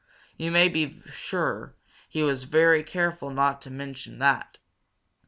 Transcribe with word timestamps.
You 0.35 0.49
may 0.49 0.67
be 0.67 0.99
sure 1.13 1.75
he 2.09 2.23
was 2.23 2.45
very 2.45 2.83
careful 2.83 3.29
not 3.29 3.61
to 3.61 3.69
mention 3.69 4.17
that. 4.17 4.57